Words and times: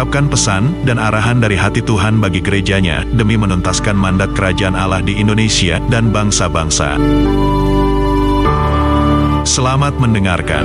mengungkapkan 0.00 0.32
pesan 0.32 0.64
dan 0.88 0.96
arahan 0.96 1.44
dari 1.44 1.60
hati 1.60 1.84
Tuhan 1.84 2.24
bagi 2.24 2.40
gerejanya 2.40 3.04
demi 3.04 3.36
menuntaskan 3.36 3.92
mandat 3.92 4.32
kerajaan 4.32 4.72
Allah 4.72 5.04
di 5.04 5.20
Indonesia 5.20 5.76
dan 5.92 6.08
bangsa-bangsa. 6.08 6.96
Selamat 9.44 10.00
mendengarkan. 10.00 10.64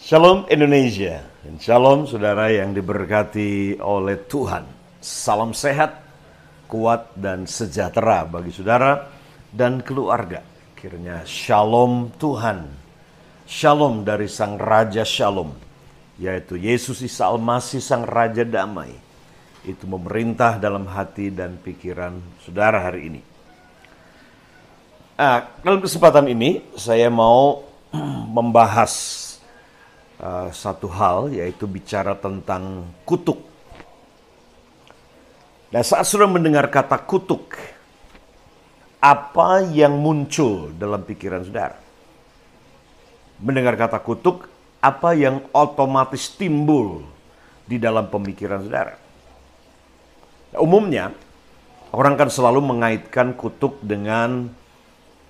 Shalom 0.00 0.48
Indonesia 0.48 1.28
dan 1.44 1.60
shalom 1.60 2.08
saudara 2.08 2.48
yang 2.48 2.72
diberkati 2.72 3.76
oleh 3.76 4.16
Tuhan. 4.24 4.64
Salam 5.04 5.52
sehat, 5.52 6.00
kuat 6.64 7.12
dan 7.12 7.44
sejahtera 7.44 8.24
bagi 8.24 8.56
saudara 8.56 9.04
dan 9.52 9.84
keluarga. 9.84 10.51
Kiranya 10.82 11.22
shalom 11.22 12.10
Tuhan, 12.18 12.66
shalom 13.46 14.02
dari 14.02 14.26
Sang 14.26 14.58
Raja 14.58 15.06
Shalom, 15.06 15.54
yaitu 16.18 16.58
Yesus 16.58 17.06
Isa 17.06 17.30
Almasih 17.30 17.78
Sang 17.78 18.02
Raja 18.02 18.42
Damai. 18.42 18.90
Itu 19.62 19.86
memerintah 19.86 20.58
dalam 20.58 20.90
hati 20.90 21.30
dan 21.30 21.54
pikiran 21.62 22.18
saudara 22.42 22.82
hari 22.82 23.14
ini. 23.14 23.22
Nah, 25.14 25.54
dalam 25.62 25.78
kesempatan 25.78 26.26
ini 26.26 26.74
saya 26.74 27.06
mau 27.06 27.62
membahas 28.34 28.90
uh, 30.18 30.50
satu 30.50 30.90
hal 30.90 31.30
yaitu 31.30 31.70
bicara 31.70 32.18
tentang 32.18 32.90
kutuk. 33.06 33.38
Nah, 35.70 35.86
saat 35.86 36.10
sudah 36.10 36.26
mendengar 36.26 36.66
kata 36.66 36.98
kutuk, 37.06 37.54
apa 39.02 39.66
yang 39.66 39.98
muncul 39.98 40.70
dalam 40.78 41.02
pikiran 41.02 41.42
saudara? 41.42 41.74
Mendengar 43.42 43.74
kata 43.74 43.98
kutuk, 43.98 44.46
apa 44.78 45.18
yang 45.18 45.42
otomatis 45.50 46.30
timbul 46.38 47.02
di 47.66 47.82
dalam 47.82 48.06
pemikiran 48.06 48.62
saudara? 48.62 48.94
Nah, 50.54 50.60
umumnya, 50.62 51.10
orang 51.90 52.14
kan 52.14 52.30
selalu 52.30 52.62
mengaitkan 52.62 53.34
kutuk 53.34 53.82
dengan 53.82 54.46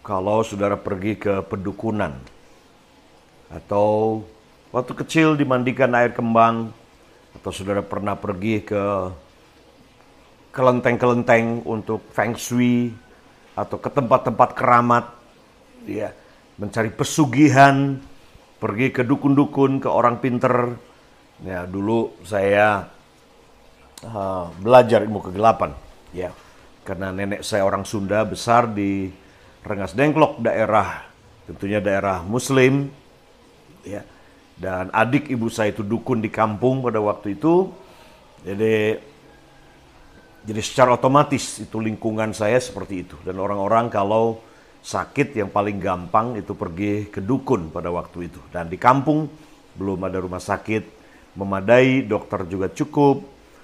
kalau 0.05 0.45
saudara 0.45 0.77
pergi 0.77 1.17
ke 1.17 1.41
pedukunan 1.49 2.13
atau 3.49 4.21
waktu 4.69 4.93
kecil 5.01 5.33
dimandikan 5.39 5.97
air 5.97 6.13
kembang 6.13 6.75
atau 7.41 7.51
saudara 7.55 7.81
pernah 7.81 8.19
pergi 8.19 8.61
ke 8.61 8.85
kelenteng-kelenteng 10.53 11.65
untuk 11.65 12.05
feng 12.13 12.37
shui 12.37 12.93
atau 13.53 13.77
ke 13.77 13.91
tempat-tempat 13.93 14.51
keramat 14.57 15.05
ya 15.85 16.13
mencari 16.57 16.89
pesugihan 16.93 18.01
pergi 18.63 18.95
ke 18.95 19.03
dukun-dukun 19.03 19.83
ke 19.83 19.89
orang 19.91 20.23
pinter. 20.23 20.79
Ya 21.43 21.67
dulu 21.67 22.15
saya 22.23 22.87
uh, 24.07 24.47
belajar 24.63 25.03
ilmu 25.03 25.19
kegelapan 25.27 25.75
ya 26.15 26.31
karena 26.87 27.11
nenek 27.11 27.43
saya 27.43 27.67
orang 27.67 27.83
Sunda 27.83 28.23
besar 28.23 28.71
di 28.71 29.11
Rengas 29.63 29.95
Dengklok 29.95 30.39
daerah 30.43 31.03
tentunya 31.51 31.83
daerah 31.83 32.23
Muslim 32.23 32.91
ya. 33.83 34.07
Dan 34.53 34.95
adik 34.95 35.27
ibu 35.27 35.51
saya 35.51 35.75
itu 35.75 35.83
dukun 35.83 36.23
di 36.23 36.31
kampung 36.31 36.87
pada 36.87 37.03
waktu 37.03 37.35
itu. 37.35 37.75
Jadi 38.47 38.95
jadi 40.43 40.59
secara 40.59 40.99
otomatis 40.99 41.63
itu 41.63 41.79
lingkungan 41.79 42.35
saya 42.35 42.59
seperti 42.59 43.07
itu. 43.07 43.17
Dan 43.23 43.39
orang-orang 43.39 43.87
kalau 43.87 44.43
sakit 44.83 45.39
yang 45.39 45.55
paling 45.55 45.79
gampang 45.79 46.35
itu 46.35 46.59
pergi 46.59 47.07
ke 47.07 47.23
dukun 47.23 47.71
pada 47.71 47.95
waktu 47.95 48.27
itu. 48.27 48.43
Dan 48.51 48.67
di 48.67 48.75
kampung 48.75 49.31
belum 49.79 50.03
ada 50.03 50.19
rumah 50.19 50.43
sakit 50.43 51.03
memadai 51.39 52.03
dokter 52.03 52.43
juga 52.51 52.67
cukup. 52.75 53.23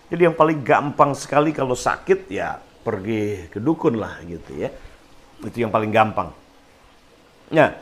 Jadi 0.09 0.31
yang 0.31 0.39
paling 0.39 0.63
gampang 0.63 1.13
sekali 1.19 1.51
kalau 1.51 1.75
sakit 1.75 2.31
ya 2.31 2.63
pergi 2.63 3.51
ke 3.51 3.59
dukun 3.59 3.99
lah 3.99 4.23
gitu 4.23 4.55
ya. 4.55 4.71
Itu 5.43 5.59
yang 5.59 5.75
paling 5.75 5.91
gampang. 5.91 6.31
Nah, 7.51 7.75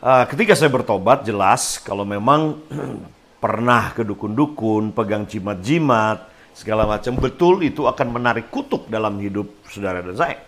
uh, 0.00 0.24
ketika 0.32 0.56
saya 0.56 0.72
bertobat 0.72 1.28
jelas 1.28 1.76
kalau 1.84 2.08
memang 2.08 2.64
pernah 3.44 3.92
ke 3.92 4.00
dukun-dukun, 4.08 4.96
pegang 4.96 5.28
jimat-jimat, 5.28 6.33
segala 6.54 6.86
macam, 6.86 7.18
betul 7.18 7.60
itu 7.66 7.84
akan 7.84 8.14
menarik 8.14 8.48
kutuk 8.48 8.86
dalam 8.86 9.18
hidup 9.18 9.66
saudara 9.68 10.00
dan 10.00 10.16
saya. 10.16 10.38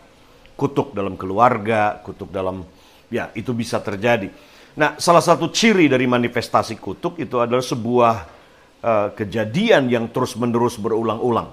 Kutuk 0.57 0.97
dalam 0.97 1.21
keluarga, 1.21 2.01
kutuk 2.01 2.33
dalam, 2.33 2.65
ya 3.13 3.29
itu 3.37 3.53
bisa 3.53 3.83
terjadi. 3.83 4.33
Nah, 4.79 4.97
salah 4.97 5.21
satu 5.21 5.53
ciri 5.53 5.91
dari 5.91 6.09
manifestasi 6.09 6.81
kutuk 6.81 7.21
itu 7.21 7.37
adalah 7.37 7.65
sebuah 7.65 8.15
uh, 8.81 9.09
kejadian 9.13 9.93
yang 9.93 10.09
terus-menerus 10.09 10.81
berulang-ulang. 10.81 11.53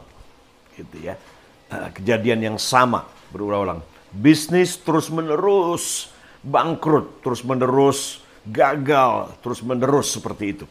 Gitu 0.78 1.12
ya. 1.12 1.20
Uh, 1.68 1.92
kejadian 1.92 2.54
yang 2.54 2.58
sama 2.62 3.04
berulang-ulang 3.34 3.84
bisnis 4.14 4.78
terus-menerus 4.78 6.14
bangkrut, 6.46 7.26
terus-menerus 7.26 8.22
gagal, 8.46 9.34
terus-menerus 9.42 10.14
seperti 10.14 10.46
itu. 10.54 10.66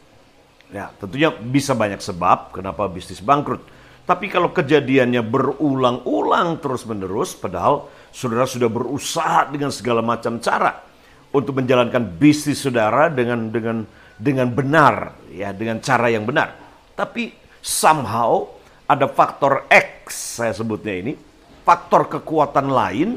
Ya, 0.73 0.89
tentunya 0.97 1.29
bisa 1.29 1.77
banyak 1.77 2.01
sebab 2.01 2.49
kenapa 2.49 2.89
bisnis 2.89 3.21
bangkrut. 3.21 3.61
Tapi 4.09 4.25
kalau 4.25 4.49
kejadiannya 4.49 5.21
berulang-ulang 5.21 6.57
terus-menerus, 6.59 7.37
padahal 7.37 7.87
saudara 8.09 8.49
sudah 8.49 8.67
berusaha 8.67 9.47
dengan 9.53 9.69
segala 9.69 10.01
macam 10.01 10.41
cara 10.41 10.81
untuk 11.29 11.61
menjalankan 11.61 12.03
bisnis 12.17 12.65
saudara 12.65 13.07
dengan 13.13 13.53
dengan 13.53 13.85
dengan 14.17 14.49
benar, 14.49 15.13
ya, 15.29 15.53
dengan 15.53 15.77
cara 15.77 16.09
yang 16.09 16.25
benar. 16.25 16.57
Tapi 16.97 17.31
somehow 17.61 18.49
ada 18.89 19.05
faktor 19.05 19.69
X 19.69 20.41
saya 20.41 20.57
sebutnya 20.57 20.99
ini, 20.99 21.13
faktor 21.61 22.09
kekuatan 22.09 22.67
lain 22.73 23.09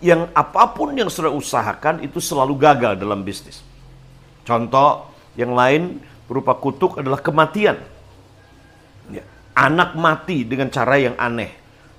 yang 0.00 0.32
apa 0.32 0.72
pun 0.72 0.96
yang 0.96 1.12
sudah 1.12 1.30
usahakan 1.30 2.00
itu 2.00 2.16
selalu 2.18 2.56
gagal 2.56 2.96
dalam 2.96 3.20
bisnis. 3.20 3.60
Contoh 4.44 5.12
yang 5.38 5.52
lain 5.52 6.00
berupa 6.26 6.56
kutuk 6.56 7.00
adalah 7.00 7.20
kematian. 7.20 7.80
Ya, 9.12 9.24
anak 9.56 9.96
mati 9.98 10.44
dengan 10.44 10.72
cara 10.72 10.96
yang 10.96 11.16
aneh. 11.20 11.52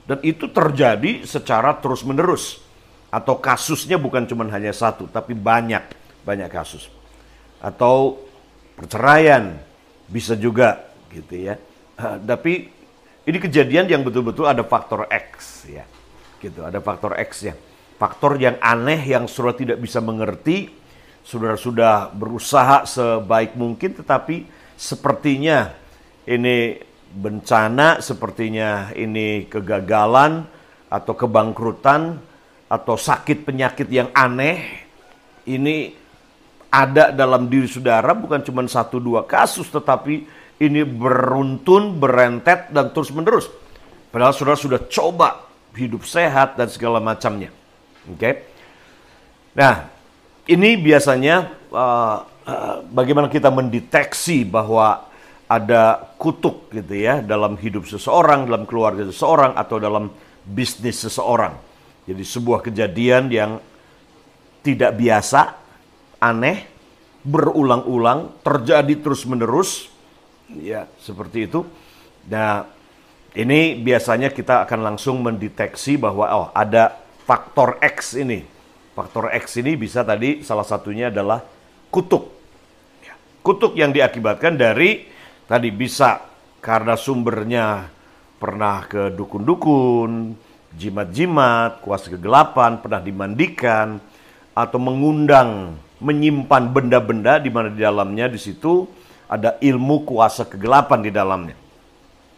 Dan 0.05 0.21
itu 0.21 0.49
terjadi 0.49 1.25
secara 1.25 1.77
terus-menerus. 1.77 2.61
Atau 3.09 3.39
kasusnya 3.39 3.95
bukan 3.95 4.27
cuma 4.27 4.45
hanya 4.51 4.75
satu, 4.75 5.07
tapi 5.07 5.31
banyak, 5.33 5.81
banyak 6.27 6.49
kasus. 6.51 6.91
Atau 7.63 8.21
perceraian, 8.75 9.55
bisa 10.11 10.35
juga 10.35 10.83
gitu 11.09 11.33
ya. 11.33 11.55
Uh, 11.95 12.19
tapi 12.21 12.69
ini 13.23 13.37
kejadian 13.39 13.87
yang 13.87 14.01
betul-betul 14.03 14.45
ada 14.45 14.61
faktor 14.67 15.07
X 15.07 15.63
ya. 15.69 15.87
Gitu, 16.43 16.59
ada 16.61 16.77
faktor 16.83 17.15
X 17.15 17.49
ya 17.49 17.55
faktor 17.95 18.35
yang 18.37 18.59
aneh 18.59 18.99
yang 18.99 19.25
saudara 19.25 19.55
tidak 19.55 19.77
bisa 19.79 20.03
mengerti. 20.03 20.84
Saudara 21.25 21.57
sudah 21.57 22.13
berusaha 22.13 22.85
sebaik 22.85 23.57
mungkin 23.57 23.97
tetapi 23.97 24.45
sepertinya 24.77 25.73
ini 26.29 26.77
bencana, 27.09 27.97
sepertinya 27.97 28.93
ini 28.93 29.49
kegagalan 29.49 30.45
atau 30.85 31.13
kebangkrutan 31.17 32.21
atau 32.69 32.93
sakit 32.93 33.41
penyakit 33.41 33.89
yang 33.89 34.13
aneh 34.13 34.85
ini 35.49 35.97
ada 36.69 37.09
dalam 37.09 37.49
diri 37.49 37.65
saudara 37.65 38.13
bukan 38.13 38.45
cuma 38.45 38.61
satu 38.69 39.01
dua 39.01 39.25
kasus 39.25 39.65
tetapi 39.73 40.27
ini 40.61 40.85
beruntun, 40.85 41.97
berentet 41.99 42.71
dan 42.71 42.93
terus 42.93 43.11
menerus. 43.11 43.49
Padahal 44.13 44.31
saudara 44.31 44.55
sudah 44.55 44.81
coba 44.87 45.43
hidup 45.75 46.07
sehat 46.07 46.55
dan 46.55 46.71
segala 46.71 47.03
macamnya. 47.03 47.51
Oke. 48.07 48.19
Okay? 48.19 48.33
Nah, 49.55 49.94
ini 50.45 50.77
biasanya 50.77 51.49
uh, 51.73 52.17
uh, 52.25 52.77
bagaimana 52.89 53.27
kita 53.29 53.49
mendeteksi 53.49 54.45
bahwa 54.45 55.09
ada 55.45 56.13
kutuk 56.17 56.73
gitu 56.73 56.95
ya 56.97 57.21
dalam 57.21 57.53
hidup 57.57 57.85
seseorang, 57.85 58.49
dalam 58.49 58.65
keluarga 58.65 59.05
seseorang 59.05 59.53
atau 59.53 59.77
dalam 59.77 60.09
bisnis 60.45 61.01
seseorang. 61.05 61.53
Jadi 62.05 62.21
sebuah 62.21 62.65
kejadian 62.65 63.29
yang 63.29 63.51
tidak 64.65 64.97
biasa, 64.97 65.57
aneh, 66.21 66.65
berulang-ulang, 67.21 68.41
terjadi 68.41 68.93
terus-menerus, 69.01 69.93
Ya, 70.53 70.85
seperti 71.01 71.49
itu. 71.49 71.65
Nah, 72.29 72.69
ini 73.33 73.81
biasanya 73.81 74.29
kita 74.29 74.65
akan 74.69 74.93
langsung 74.93 75.25
mendeteksi 75.25 75.97
bahwa 75.97 76.29
oh 76.29 76.47
ada 76.53 77.01
faktor 77.25 77.81
X 77.81 78.13
ini. 78.13 78.45
Faktor 78.95 79.27
X 79.35 79.59
ini 79.59 79.75
bisa 79.75 80.07
tadi 80.07 80.39
salah 80.39 80.63
satunya 80.63 81.11
adalah 81.11 81.43
kutuk. 81.91 82.31
Kutuk 83.43 83.75
yang 83.75 83.91
diakibatkan 83.91 84.55
dari 84.55 85.05
tadi 85.45 85.69
bisa 85.69 86.23
karena 86.63 86.95
sumbernya 86.95 87.91
pernah 88.39 88.87
ke 88.87 89.11
dukun-dukun, 89.11 90.33
jimat-jimat, 90.73 91.83
kuasa 91.83 92.07
kegelapan, 92.09 92.79
pernah 92.79 93.03
dimandikan, 93.03 93.99
atau 94.55 94.79
mengundang, 94.79 95.75
menyimpan 95.99 96.63
benda-benda 96.71 97.37
di 97.43 97.51
mana 97.51 97.67
di 97.67 97.83
dalamnya 97.83 98.31
di 98.31 98.39
situ 98.39 98.87
ada 99.27 99.59
ilmu 99.59 100.07
kuasa 100.07 100.47
kegelapan 100.47 100.99
di 101.03 101.11
dalamnya. 101.11 101.55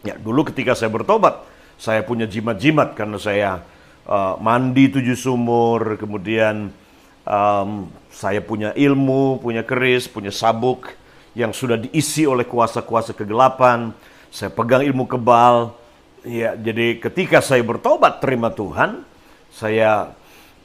Ya, 0.02 0.18
dulu 0.18 0.46
ketika 0.50 0.74
saya 0.74 0.90
bertobat, 0.90 1.38
saya 1.78 2.02
punya 2.02 2.26
jimat-jimat 2.26 2.98
karena 2.98 3.18
saya 3.22 3.62
uh, 4.08 4.34
mandi 4.40 4.88
tujuh 4.88 5.14
sumur, 5.14 6.00
kemudian 6.00 6.72
um, 7.28 7.92
saya 8.08 8.40
punya 8.40 8.72
ilmu, 8.72 9.38
punya 9.38 9.62
keris, 9.62 10.08
punya 10.08 10.32
sabuk 10.32 10.90
yang 11.36 11.52
sudah 11.52 11.78
diisi 11.78 12.24
oleh 12.24 12.48
kuasa-kuasa 12.48 13.14
kegelapan. 13.14 13.92
Saya 14.32 14.50
pegang 14.50 14.82
ilmu 14.82 15.06
kebal. 15.06 15.76
Ya, 16.26 16.58
jadi 16.58 16.98
ketika 16.98 17.38
saya 17.38 17.62
bertobat 17.62 18.18
terima 18.18 18.50
Tuhan, 18.50 19.06
saya 19.54 20.12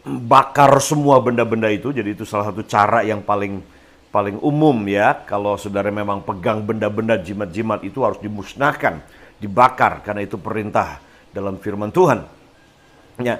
bakar 0.03 0.73
semua 0.81 1.21
benda-benda 1.21 1.69
itu. 1.69 1.93
Jadi 1.93 2.17
itu 2.17 2.25
salah 2.25 2.49
satu 2.49 2.65
cara 2.65 3.05
yang 3.05 3.21
paling 3.21 3.61
paling 4.09 4.41
umum 4.41 4.75
ya. 4.89 5.23
Kalau 5.29 5.55
saudara 5.55 5.93
memang 5.93 6.25
pegang 6.25 6.65
benda-benda 6.65 7.21
jimat-jimat 7.21 7.85
itu 7.85 8.01
harus 8.01 8.17
dimusnahkan 8.17 8.99
dibakar 9.37 10.01
karena 10.01 10.23
itu 10.23 10.39
perintah 10.39 10.99
dalam 11.29 11.61
firman 11.61 11.93
Tuhan. 11.93 12.42
Ya. 13.21 13.37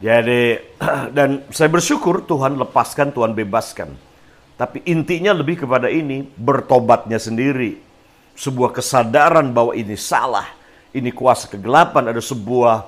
Jadi 0.00 0.60
dan 1.16 1.44
saya 1.52 1.68
bersyukur 1.72 2.24
Tuhan 2.24 2.56
lepaskan, 2.60 3.12
Tuhan 3.12 3.32
bebaskan. 3.36 3.90
Tapi 4.54 4.86
intinya 4.86 5.34
lebih 5.34 5.66
kepada 5.66 5.90
ini, 5.90 6.22
bertobatnya 6.38 7.18
sendiri. 7.18 7.82
Sebuah 8.38 8.70
kesadaran 8.70 9.50
bahwa 9.50 9.74
ini 9.74 9.98
salah, 9.98 10.46
ini 10.94 11.10
kuasa 11.10 11.50
kegelapan, 11.50 12.14
ada 12.14 12.22
sebuah 12.22 12.86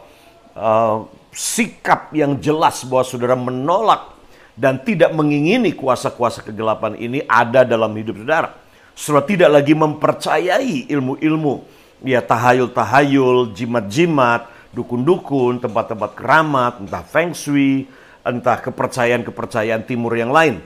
uh, 0.54 0.96
sikap 1.34 2.14
yang 2.14 2.38
jelas 2.38 2.86
bahwa 2.86 3.02
saudara 3.02 3.34
menolak 3.34 4.14
dan 4.56 4.80
tidak 4.80 5.12
mengingini 5.12 5.74
kuasa-kuasa 5.74 6.40
kegelapan 6.40 6.96
ini 6.96 7.20
ada 7.26 7.66
dalam 7.66 7.92
hidup 7.98 8.22
saudara. 8.22 8.56
Saudara 8.96 9.28
tidak 9.28 9.50
lagi 9.52 9.74
mempercayai 9.76 10.88
ilmu-ilmu 10.88 11.66
ya 12.06 12.24
tahayul-tahayul, 12.24 13.52
jimat-jimat, 13.52 14.55
dukun-dukun, 14.74 15.62
tempat-tempat 15.62 16.10
keramat, 16.16 16.72
entah 16.82 17.04
feng 17.04 17.36
shui, 17.36 17.86
entah 18.26 18.58
kepercayaan-kepercayaan 18.58 19.86
timur 19.86 20.14
yang 20.14 20.30
lain. 20.30 20.62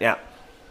Ya. 0.00 0.20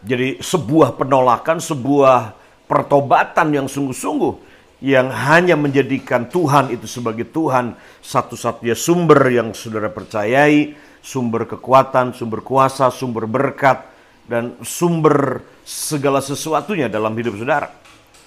Jadi 0.06 0.38
sebuah 0.38 0.94
penolakan, 0.94 1.58
sebuah 1.58 2.36
pertobatan 2.70 3.54
yang 3.54 3.66
sungguh-sungguh 3.66 4.46
yang 4.84 5.08
hanya 5.08 5.56
menjadikan 5.56 6.28
Tuhan 6.28 6.68
itu 6.68 6.84
sebagai 6.84 7.24
Tuhan 7.32 7.74
satu-satunya 8.04 8.76
sumber 8.76 9.32
yang 9.32 9.56
saudara 9.56 9.88
percayai, 9.88 10.76
sumber 11.00 11.48
kekuatan, 11.48 12.12
sumber 12.12 12.44
kuasa, 12.44 12.92
sumber 12.92 13.24
berkat, 13.24 13.88
dan 14.28 14.58
sumber 14.60 15.42
segala 15.64 16.20
sesuatunya 16.20 16.90
dalam 16.90 17.14
hidup 17.16 17.38
saudara 17.40 17.70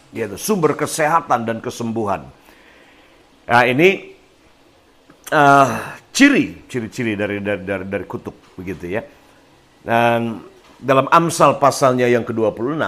yaitu 0.10 0.42
sumber 0.42 0.74
kesehatan 0.74 1.46
dan 1.46 1.58
kesembuhan. 1.62 2.26
Nah 3.46 3.64
ini 3.66 4.09
uh, 5.34 5.70
ciri, 6.14 6.66
ciri-ciri 6.68 7.14
dari, 7.14 7.42
dari 7.42 7.62
dari 7.64 7.86
dari 7.86 8.06
kutub 8.06 8.36
begitu 8.58 8.86
ya. 8.90 9.02
Dan 9.80 10.44
dalam 10.80 11.08
Amsal 11.08 11.58
pasalnya 11.58 12.08
yang 12.08 12.28
ke-26 12.28 12.84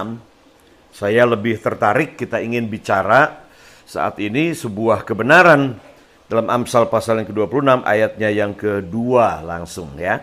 saya 0.92 1.24
lebih 1.24 1.56
tertarik 1.56 2.20
kita 2.20 2.44
ingin 2.44 2.68
bicara 2.68 3.48
saat 3.88 4.20
ini 4.20 4.52
sebuah 4.52 5.08
kebenaran 5.08 5.80
dalam 6.28 6.48
Amsal 6.48 6.88
pasal 6.88 7.20
yang 7.20 7.28
ke-26 7.28 7.84
ayatnya 7.84 8.28
yang 8.28 8.52
kedua 8.52 9.40
langsung 9.44 9.96
ya. 9.96 10.20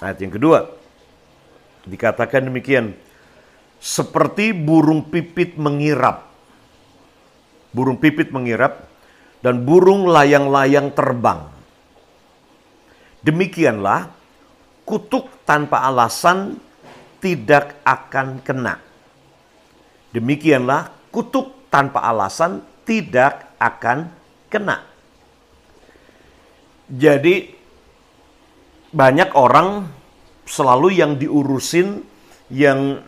Ayat 0.00 0.18
yang 0.20 0.32
kedua 0.32 0.68
dikatakan 1.84 2.48
demikian 2.48 2.96
seperti 3.80 4.52
burung 4.52 5.08
pipit 5.08 5.56
mengirap. 5.56 6.28
Burung 7.72 7.96
pipit 7.96 8.34
mengirap 8.34 8.89
dan 9.40 9.64
burung 9.64 10.08
layang-layang 10.08 10.92
terbang. 10.92 11.48
Demikianlah 13.20 14.08
kutuk 14.84 15.44
tanpa 15.44 15.84
alasan 15.84 16.56
tidak 17.20 17.80
akan 17.84 18.40
kena. 18.40 18.80
Demikianlah 20.12 21.12
kutuk 21.12 21.68
tanpa 21.68 22.04
alasan 22.08 22.64
tidak 22.84 23.56
akan 23.60 24.08
kena. 24.48 24.84
Jadi 26.90 27.52
banyak 28.90 29.30
orang 29.36 29.86
selalu 30.48 30.88
yang 30.98 31.14
diurusin 31.14 32.02
yang 32.50 32.98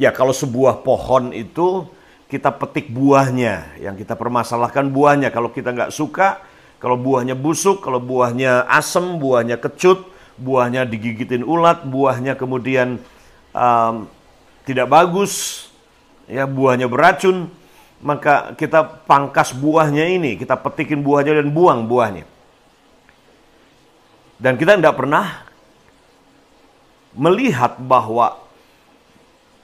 Ya 0.00 0.10
kalau 0.10 0.32
sebuah 0.32 0.80
pohon 0.82 1.30
itu 1.36 1.84
kita 2.32 2.48
petik 2.48 2.88
buahnya, 2.88 3.76
yang 3.76 3.92
kita 3.92 4.16
permasalahkan 4.16 4.88
buahnya. 4.88 5.28
Kalau 5.28 5.52
kita 5.52 5.68
nggak 5.68 5.92
suka, 5.92 6.40
kalau 6.80 6.96
buahnya 6.96 7.36
busuk, 7.36 7.84
kalau 7.84 8.00
buahnya 8.00 8.64
asem, 8.72 9.20
buahnya 9.20 9.60
kecut, 9.60 10.08
buahnya 10.40 10.88
digigitin 10.88 11.44
ulat, 11.44 11.84
buahnya 11.84 12.32
kemudian 12.40 12.96
um, 13.52 14.08
tidak 14.64 14.88
bagus, 14.88 15.68
ya 16.24 16.48
buahnya 16.48 16.88
beracun, 16.88 17.52
maka 18.00 18.56
kita 18.56 19.04
pangkas 19.04 19.52
buahnya 19.52 20.08
ini, 20.08 20.40
kita 20.40 20.56
petikin 20.56 21.04
buahnya 21.04 21.36
dan 21.36 21.52
buang 21.52 21.84
buahnya. 21.84 22.24
Dan 24.40 24.58
kita 24.58 24.74
tidak 24.80 24.98
pernah 24.98 25.46
melihat 27.14 27.78
bahwa 27.78 28.41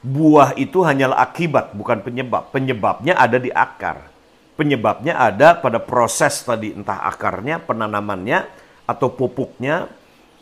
buah 0.08 0.56
itu 0.56 0.80
hanyalah 0.80 1.20
akibat, 1.20 1.76
bukan 1.76 2.00
penyebab. 2.00 2.48
Penyebabnya 2.48 3.20
ada 3.20 3.36
di 3.36 3.52
akar. 3.52 4.08
Penyebabnya 4.56 5.14
ada 5.14 5.54
pada 5.54 5.78
proses 5.78 6.42
tadi, 6.42 6.74
entah 6.74 7.04
akarnya, 7.06 7.62
penanamannya, 7.62 8.48
atau 8.88 9.12
pupuknya, 9.12 9.86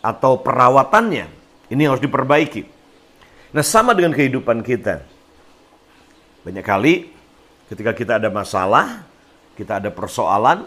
atau 0.01 0.41
perawatannya. 0.41 1.27
Ini 1.69 1.83
harus 1.91 2.01
diperbaiki. 2.01 2.63
Nah, 3.53 3.65
sama 3.67 3.93
dengan 3.93 4.15
kehidupan 4.15 4.63
kita. 4.63 5.03
Banyak 6.47 6.65
kali 6.65 7.11
ketika 7.67 7.91
kita 7.91 8.23
ada 8.23 8.31
masalah, 8.31 9.03
kita 9.59 9.83
ada 9.83 9.91
persoalan, 9.91 10.63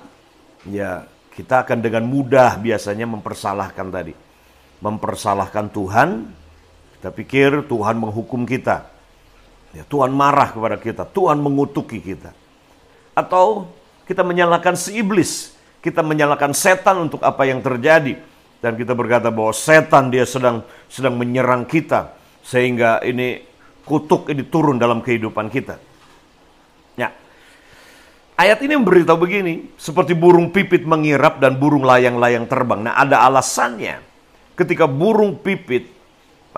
ya 0.67 1.07
kita 1.31 1.63
akan 1.63 1.79
dengan 1.79 2.03
mudah 2.03 2.59
biasanya 2.59 3.07
mempersalahkan 3.07 3.87
tadi. 3.87 4.13
Mempersalahkan 4.83 5.71
Tuhan, 5.71 6.09
kita 6.99 7.15
pikir 7.15 7.63
Tuhan 7.71 7.95
menghukum 7.95 8.43
kita. 8.43 8.83
Ya, 9.71 9.87
Tuhan 9.87 10.11
marah 10.11 10.51
kepada 10.51 10.75
kita. 10.75 11.07
Tuhan 11.07 11.39
mengutuki 11.39 12.03
kita. 12.03 12.35
Atau 13.15 13.71
kita 14.03 14.19
menyalahkan 14.19 14.75
si 14.75 14.99
iblis. 14.99 15.55
Kita 15.79 16.03
menyalahkan 16.03 16.51
setan 16.51 17.07
untuk 17.07 17.23
apa 17.23 17.47
yang 17.47 17.63
terjadi. 17.63 18.19
Dan 18.59 18.75
kita 18.75 18.91
berkata 18.91 19.31
bahwa 19.31 19.55
setan 19.55 20.11
dia 20.11 20.27
sedang 20.27 20.67
sedang 20.91 21.15
menyerang 21.15 21.63
kita. 21.63 22.19
Sehingga 22.43 22.99
ini 23.07 23.47
kutuk 23.87 24.27
ini 24.27 24.43
turun 24.43 24.75
dalam 24.75 24.99
kehidupan 24.99 25.47
kita. 25.47 25.79
Ya. 26.99 27.15
Ayat 28.35 28.59
ini 28.59 28.75
memberitahu 28.75 29.15
begini, 29.23 29.71
seperti 29.79 30.11
burung 30.19 30.51
pipit 30.51 30.83
mengirap 30.83 31.39
dan 31.39 31.55
burung 31.55 31.87
layang-layang 31.87 32.43
terbang. 32.43 32.91
Nah, 32.91 32.99
ada 32.99 33.23
alasannya. 33.23 34.03
Ketika 34.59 34.83
burung 34.83 35.39
pipit 35.39 35.98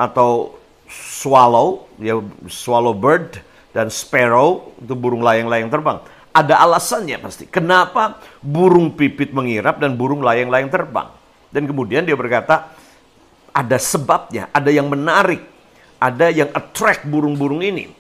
atau 0.01 0.58
swallow, 0.89 1.86
ya 2.01 2.17
swallow 2.50 2.98
bird 2.98 3.38
dan 3.70 3.93
sparrow 3.93 4.74
itu 4.81 4.98
burung 4.98 5.22
layang-layang 5.22 5.70
terbang. 5.70 6.01
Ada 6.34 6.63
alasannya 6.63 7.22
pasti. 7.22 7.46
Kenapa 7.46 8.17
burung 8.41 8.96
pipit 8.98 9.36
mengirap 9.36 9.77
dan 9.77 9.93
burung 9.93 10.25
layang-layang 10.25 10.72
terbang? 10.74 11.12
Dan 11.51 11.67
kemudian 11.67 12.08
dia 12.08 12.15
berkata, 12.15 12.72
ada 13.51 13.77
sebabnya, 13.77 14.48
ada 14.55 14.72
yang 14.72 14.88
menarik, 14.88 15.43
ada 16.00 16.31
yang 16.31 16.50
attract 16.55 17.03
burung-burung 17.03 17.60
ini. 17.60 17.91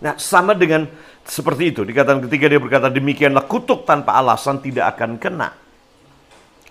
Nah, 0.00 0.16
sama 0.16 0.56
dengan 0.56 0.88
seperti 1.24 1.76
itu. 1.76 1.84
Dikatakan 1.84 2.24
ketika 2.24 2.48
dia 2.48 2.60
berkata, 2.60 2.88
demikianlah 2.88 3.44
kutuk 3.44 3.84
tanpa 3.84 4.16
alasan 4.16 4.60
tidak 4.64 4.96
akan 4.96 5.20
kena. 5.20 5.52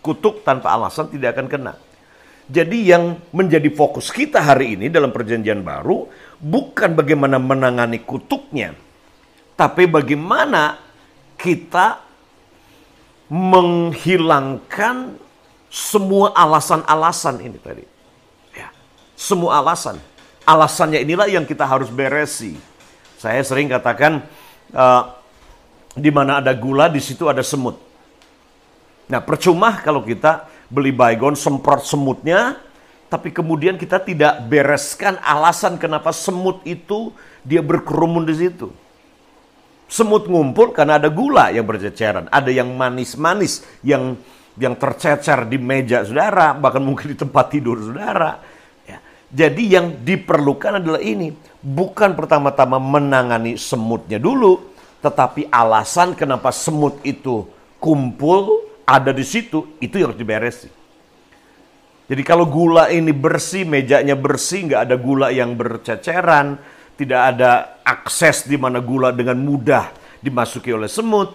Kutuk 0.02 0.42
tanpa 0.42 0.74
alasan 0.74 1.10
tidak 1.14 1.38
akan 1.38 1.48
kena. 1.50 1.74
Jadi 2.46 2.94
yang 2.94 3.18
menjadi 3.34 3.74
fokus 3.74 4.14
kita 4.14 4.38
hari 4.38 4.78
ini 4.78 4.94
dalam 4.94 5.10
perjanjian 5.10 5.66
baru 5.66 6.06
bukan 6.38 6.94
bagaimana 6.94 7.42
menangani 7.42 8.06
kutuknya, 8.06 8.78
Tapi 9.56 9.88
bagaimana 9.88 10.76
kita 11.40 12.04
menghilangkan 13.32 15.16
semua 15.72 16.36
alasan-alasan 16.36 17.40
ini 17.40 17.58
tadi. 17.58 17.86
Ya, 18.52 18.70
semua 19.16 19.64
alasan. 19.64 19.98
Alasannya 20.46 21.02
inilah 21.02 21.32
yang 21.32 21.48
kita 21.48 21.66
harus 21.66 21.90
beresi. 21.90 22.60
Saya 23.18 23.42
sering 23.42 23.72
katakan, 23.72 24.22
uh, 24.76 25.04
di 25.96 26.12
mana 26.12 26.44
ada 26.44 26.52
gula, 26.54 26.92
di 26.92 27.00
situ 27.00 27.26
ada 27.26 27.42
semut. 27.42 27.80
Nah, 29.08 29.24
percuma 29.24 29.82
kalau 29.82 30.04
kita 30.04 30.46
beli 30.76 30.92
baygon 30.92 31.40
semprot 31.40 31.88
semutnya, 31.88 32.60
tapi 33.08 33.32
kemudian 33.32 33.80
kita 33.80 34.04
tidak 34.04 34.44
bereskan 34.52 35.16
alasan 35.24 35.80
kenapa 35.80 36.12
semut 36.12 36.60
itu 36.68 37.16
dia 37.48 37.64
berkerumun 37.64 38.28
di 38.28 38.36
situ. 38.36 38.68
Semut 39.88 40.28
ngumpul 40.28 40.76
karena 40.76 41.00
ada 41.00 41.08
gula 41.08 41.48
yang 41.56 41.64
berceceran, 41.64 42.28
ada 42.28 42.52
yang 42.52 42.76
manis-manis 42.76 43.64
yang 43.80 44.20
yang 44.60 44.76
tercecer 44.76 45.48
di 45.48 45.56
meja 45.56 46.04
saudara, 46.04 46.52
bahkan 46.52 46.84
mungkin 46.84 47.16
di 47.16 47.18
tempat 47.20 47.56
tidur 47.56 47.80
saudara. 47.80 48.40
Ya. 48.84 49.00
Jadi 49.32 49.64
yang 49.72 50.02
diperlukan 50.04 50.84
adalah 50.84 51.00
ini, 51.00 51.32
bukan 51.62 52.18
pertama-tama 52.18 52.82
menangani 52.82 53.56
semutnya 53.62 54.18
dulu, 54.18 54.60
tetapi 55.06 55.54
alasan 55.54 56.18
kenapa 56.18 56.50
semut 56.50 56.98
itu 57.06 57.46
kumpul 57.78 58.65
ada 58.86 59.12
di 59.12 59.26
situ, 59.26 59.76
itu 59.82 59.98
yang 59.98 60.14
harus 60.14 60.22
diberesi. 60.22 60.70
Jadi 62.06 62.22
kalau 62.22 62.46
gula 62.46 62.94
ini 62.94 63.10
bersih, 63.10 63.66
mejanya 63.66 64.14
bersih, 64.14 64.70
nggak 64.70 64.82
ada 64.86 64.96
gula 64.96 65.34
yang 65.34 65.58
berceceran, 65.58 66.62
tidak 66.96 67.22
ada 67.34 67.82
akses 67.82 68.46
di 68.46 68.62
mana 68.62 68.78
gula 68.78 69.10
dengan 69.10 69.42
mudah 69.42 69.90
dimasuki 70.22 70.70
oleh 70.70 70.86
semut, 70.86 71.34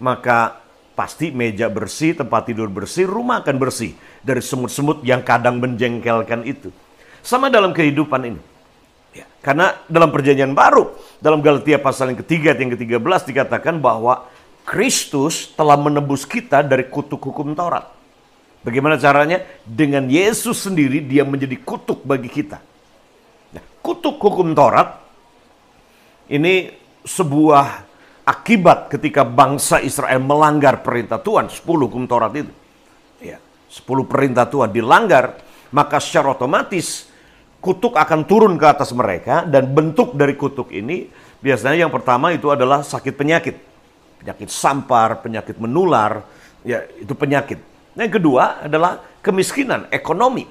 maka 0.00 0.64
pasti 0.96 1.28
meja 1.28 1.68
bersih, 1.68 2.16
tempat 2.16 2.48
tidur 2.48 2.72
bersih, 2.72 3.04
rumah 3.04 3.44
akan 3.44 3.56
bersih 3.60 3.92
dari 4.24 4.40
semut-semut 4.40 5.04
yang 5.04 5.20
kadang 5.20 5.60
menjengkelkan 5.60 6.48
itu. 6.48 6.72
Sama 7.20 7.52
dalam 7.52 7.76
kehidupan 7.76 8.22
ini. 8.24 8.40
Ya, 9.12 9.28
karena 9.44 9.76
dalam 9.88 10.08
perjanjian 10.12 10.56
baru, 10.56 10.96
dalam 11.20 11.44
Galatia 11.44 11.76
pasal 11.76 12.12
yang 12.12 12.20
ketiga, 12.24 12.56
yang 12.56 12.72
ketiga 12.72 12.96
belas 12.96 13.24
dikatakan 13.24 13.80
bahwa 13.80 14.28
Kristus 14.66 15.54
telah 15.54 15.78
menebus 15.78 16.26
kita 16.26 16.66
dari 16.66 16.90
kutuk 16.90 17.22
hukum 17.22 17.54
Taurat. 17.54 17.86
Bagaimana 18.66 18.98
caranya? 18.98 19.46
Dengan 19.62 20.10
Yesus 20.10 20.66
sendiri 20.66 20.98
dia 20.98 21.22
menjadi 21.22 21.54
kutuk 21.62 22.02
bagi 22.02 22.26
kita. 22.26 22.58
Nah, 23.54 23.62
kutuk 23.78 24.18
hukum 24.18 24.50
Taurat 24.58 24.98
ini 26.26 26.74
sebuah 27.06 27.86
akibat 28.26 28.90
ketika 28.90 29.22
bangsa 29.22 29.78
Israel 29.78 30.18
melanggar 30.18 30.82
perintah 30.82 31.22
Tuhan, 31.22 31.46
10 31.46 31.62
hukum 31.62 32.10
Taurat 32.10 32.34
itu. 32.34 32.50
Ya, 33.22 33.38
10 33.70 34.02
perintah 34.02 34.50
Tuhan 34.50 34.74
dilanggar, 34.74 35.38
maka 35.70 36.02
secara 36.02 36.34
otomatis 36.34 37.06
kutuk 37.62 37.94
akan 37.94 38.26
turun 38.26 38.58
ke 38.58 38.66
atas 38.66 38.90
mereka 38.90 39.46
dan 39.46 39.70
bentuk 39.70 40.18
dari 40.18 40.34
kutuk 40.34 40.74
ini 40.74 41.06
biasanya 41.38 41.86
yang 41.86 41.94
pertama 41.94 42.30
itu 42.30 42.46
adalah 42.50 42.82
sakit 42.86 43.14
penyakit 43.14 43.65
penyakit 44.26 44.50
sampar, 44.50 45.22
penyakit 45.22 45.54
menular, 45.62 46.26
ya 46.66 46.82
itu 46.98 47.14
penyakit. 47.14 47.62
Yang 47.94 48.18
kedua 48.18 48.66
adalah 48.66 48.98
kemiskinan, 49.22 49.86
ekonomi. 49.94 50.50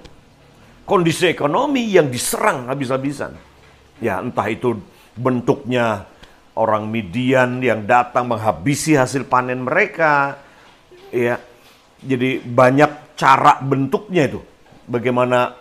Kondisi 0.87 1.27
ekonomi 1.27 1.91
yang 1.91 2.07
diserang 2.07 2.71
habis-habisan. 2.71 3.35
Ya 3.99 4.23
entah 4.23 4.47
itu 4.47 4.79
bentuknya 5.11 6.07
orang 6.55 6.87
Midian 6.87 7.59
yang 7.59 7.83
datang 7.83 8.31
menghabisi 8.31 8.95
hasil 8.95 9.27
panen 9.27 9.67
mereka. 9.67 10.39
Ya, 11.11 11.35
jadi 11.99 12.39
banyak 12.39 13.19
cara 13.19 13.59
bentuknya 13.59 14.31
itu. 14.31 14.39
Bagaimana 14.87 15.51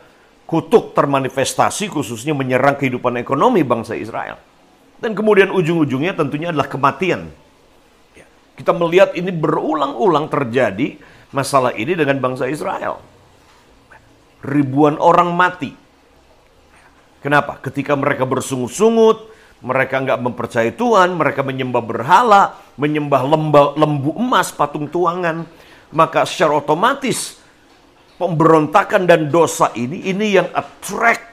kutuk 0.46 0.94
termanifestasi 0.94 1.90
khususnya 1.90 2.30
menyerang 2.30 2.78
kehidupan 2.78 3.18
ekonomi 3.18 3.66
bangsa 3.66 3.98
Israel. 3.98 4.38
Dan 5.02 5.18
kemudian 5.18 5.50
ujung-ujungnya 5.50 6.14
tentunya 6.14 6.54
adalah 6.54 6.70
kematian 6.70 7.42
kita 8.54 8.70
melihat 8.70 9.14
ini 9.18 9.34
berulang-ulang 9.34 10.30
terjadi 10.30 10.98
masalah 11.34 11.74
ini 11.74 11.98
dengan 11.98 12.22
bangsa 12.22 12.46
Israel. 12.46 13.02
Ribuan 14.44 15.00
orang 15.00 15.34
mati. 15.34 15.74
Kenapa? 17.24 17.56
Ketika 17.58 17.96
mereka 17.96 18.28
bersungut-sungut, 18.28 19.32
mereka 19.64 19.96
nggak 20.04 20.20
mempercayai 20.20 20.76
Tuhan, 20.76 21.16
mereka 21.16 21.40
menyembah 21.40 21.80
berhala, 21.80 22.42
menyembah 22.76 23.22
lemba, 23.24 23.62
lembu 23.80 24.12
emas, 24.12 24.52
patung 24.52 24.92
tuangan, 24.92 25.48
maka 25.88 26.28
secara 26.28 26.60
otomatis 26.60 27.40
pemberontakan 28.20 29.08
dan 29.08 29.32
dosa 29.32 29.72
ini 29.72 30.04
ini 30.04 30.36
yang 30.36 30.52
attract 30.52 31.32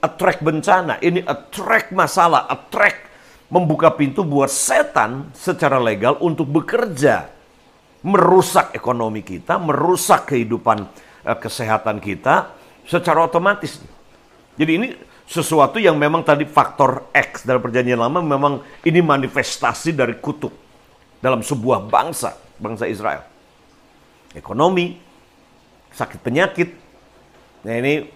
attract 0.00 0.40
bencana, 0.40 1.02
ini 1.02 1.20
attract 1.26 1.90
masalah, 1.92 2.46
attract 2.48 3.09
membuka 3.50 3.90
pintu 3.90 4.22
buat 4.22 4.48
setan 4.48 5.34
secara 5.34 5.82
legal 5.82 6.16
untuk 6.22 6.46
bekerja, 6.46 7.26
merusak 8.06 8.72
ekonomi 8.72 9.26
kita, 9.26 9.58
merusak 9.58 10.30
kehidupan 10.30 10.86
uh, 11.26 11.36
kesehatan 11.36 11.98
kita 11.98 12.54
secara 12.86 13.26
otomatis. 13.26 13.82
Jadi 14.54 14.70
ini 14.70 14.88
sesuatu 15.26 15.82
yang 15.82 15.98
memang 15.98 16.22
tadi 16.22 16.46
faktor 16.46 17.10
X 17.10 17.42
dalam 17.42 17.62
perjanjian 17.62 17.98
lama 17.98 18.22
memang 18.22 18.62
ini 18.86 19.02
manifestasi 19.02 19.94
dari 19.94 20.18
kutuk 20.22 20.54
dalam 21.18 21.42
sebuah 21.42 21.90
bangsa, 21.90 22.38
bangsa 22.56 22.86
Israel. 22.86 23.26
Ekonomi, 24.30 24.94
sakit 25.90 26.22
penyakit, 26.22 26.70
nah 27.66 27.74
ini 27.74 28.06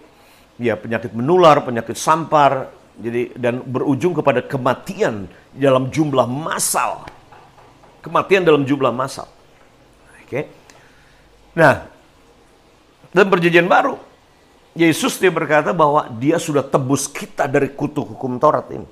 ya 0.55 0.79
penyakit 0.79 1.11
menular, 1.11 1.59
penyakit 1.59 1.99
sampar, 1.99 2.71
jadi 2.95 3.35
dan 3.35 3.59
berujung 3.63 4.15
kepada 4.15 4.39
kematian 4.39 5.27
dalam 5.51 5.91
jumlah 5.91 6.27
massal. 6.27 7.03
Kematian 7.99 8.45
dalam 8.45 8.63
jumlah 8.63 8.93
massal. 8.93 9.27
Oke. 10.21 10.29
Okay. 10.29 10.43
Nah, 11.55 11.87
dalam 13.15 13.31
perjanjian 13.31 13.67
baru 13.67 13.95
Yesus 14.75 15.15
dia 15.23 15.31
berkata 15.31 15.71
bahwa 15.71 16.11
dia 16.19 16.35
sudah 16.35 16.59
tebus 16.59 17.07
kita 17.07 17.47
dari 17.47 17.71
kutuk 17.71 18.11
hukum 18.11 18.35
Taurat 18.35 18.67
ini. 18.75 18.83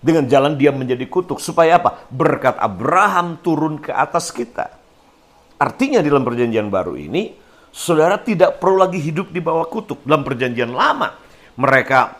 Dengan 0.00 0.24
jalan 0.24 0.56
dia 0.56 0.72
menjadi 0.72 1.04
kutuk. 1.04 1.36
Supaya 1.36 1.76
apa? 1.76 2.08
Berkat 2.08 2.56
Abraham 2.56 3.36
turun 3.44 3.76
ke 3.76 3.92
atas 3.92 4.32
kita. 4.32 4.72
Artinya 5.60 6.00
dalam 6.00 6.24
perjanjian 6.24 6.72
baru 6.72 6.96
ini, 6.96 7.36
saudara 7.68 8.16
tidak 8.16 8.56
perlu 8.56 8.80
lagi 8.80 8.96
hidup 8.96 9.28
di 9.36 9.40
bawah 9.44 9.68
kutuk. 9.68 10.00
Dalam 10.08 10.24
perjanjian 10.24 10.72
lama, 10.72 11.12
mereka 11.60 12.16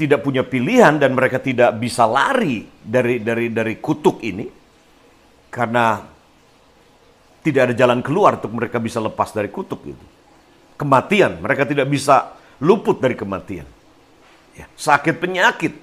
tidak 0.00 0.24
punya 0.24 0.40
pilihan 0.40 0.96
dan 0.96 1.12
mereka 1.12 1.36
tidak 1.36 1.76
bisa 1.76 2.08
lari 2.08 2.64
dari 2.80 3.20
dari 3.20 3.52
dari 3.52 3.76
kutuk 3.76 4.24
ini 4.24 4.48
karena 5.52 6.00
tidak 7.44 7.60
ada 7.68 7.74
jalan 7.76 8.00
keluar 8.00 8.40
untuk 8.40 8.56
mereka 8.56 8.80
bisa 8.80 8.96
lepas 8.96 9.36
dari 9.36 9.52
kutuk 9.52 9.84
itu. 9.84 10.06
Kematian, 10.80 11.44
mereka 11.44 11.68
tidak 11.68 11.92
bisa 11.92 12.32
luput 12.64 12.96
dari 12.96 13.12
kematian. 13.12 13.68
Ya, 14.56 14.64
sakit 14.72 15.20
penyakit, 15.20 15.76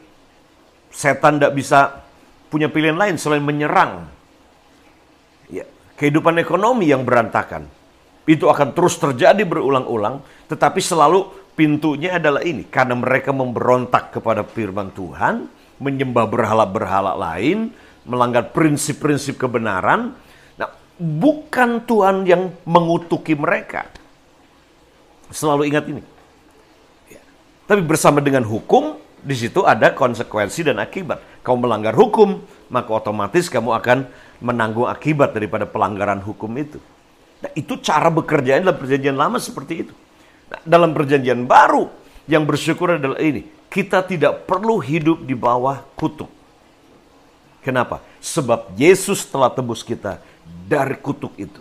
setan 0.90 1.38
tidak 1.38 1.54
bisa 1.54 2.02
punya 2.50 2.70
pilihan 2.70 2.98
lain 2.98 3.22
selain 3.22 3.46
menyerang. 3.46 4.10
Ya, 5.54 5.66
kehidupan 6.02 6.42
ekonomi 6.42 6.90
yang 6.90 7.06
berantakan 7.06 7.70
itu 8.26 8.50
akan 8.50 8.74
terus 8.74 8.98
terjadi 8.98 9.46
berulang-ulang, 9.46 10.26
tetapi 10.50 10.82
selalu 10.82 11.47
Pintunya 11.58 12.22
adalah 12.22 12.46
ini, 12.46 12.70
karena 12.70 12.94
mereka 12.94 13.34
memberontak 13.34 14.14
kepada 14.14 14.46
firman 14.46 14.94
Tuhan, 14.94 15.50
menyembah 15.82 16.30
berhala-berhala 16.30 17.18
lain, 17.18 17.74
melanggar 18.06 18.54
prinsip-prinsip 18.54 19.42
kebenaran. 19.42 20.14
Nah, 20.54 20.70
bukan 21.02 21.82
Tuhan 21.82 22.30
yang 22.30 22.54
mengutuki 22.62 23.34
mereka. 23.34 23.90
Selalu 25.34 25.66
ingat 25.74 25.90
ini. 25.90 26.06
Ya. 27.10 27.26
Tapi 27.66 27.82
bersama 27.82 28.22
dengan 28.22 28.46
hukum, 28.46 29.02
di 29.26 29.34
situ 29.34 29.66
ada 29.66 29.90
konsekuensi 29.98 30.62
dan 30.62 30.78
akibat. 30.78 31.42
Kau 31.42 31.58
melanggar 31.58 31.98
hukum, 31.98 32.38
maka 32.70 32.90
otomatis 32.94 33.50
kamu 33.50 33.74
akan 33.82 34.06
menanggung 34.46 34.86
akibat 34.86 35.34
daripada 35.34 35.66
pelanggaran 35.66 36.22
hukum 36.22 36.54
itu. 36.54 36.78
Nah, 37.42 37.50
itu 37.58 37.82
cara 37.82 38.14
bekerjanya 38.14 38.70
dalam 38.70 38.78
perjanjian 38.78 39.18
lama 39.18 39.42
seperti 39.42 39.90
itu. 39.90 39.94
Dalam 40.64 40.96
perjanjian 40.96 41.44
baru 41.44 41.92
yang 42.28 42.44
bersyukur 42.48 42.96
adalah 42.96 43.20
ini. 43.20 43.44
Kita 43.68 44.04
tidak 44.04 44.48
perlu 44.48 44.80
hidup 44.80 45.28
di 45.28 45.36
bawah 45.36 45.84
kutuk. 46.00 46.32
Kenapa? 47.60 48.00
Sebab 48.24 48.80
Yesus 48.80 49.28
telah 49.28 49.52
tebus 49.52 49.84
kita 49.84 50.24
dari 50.48 50.96
kutuk 51.04 51.36
itu. 51.36 51.60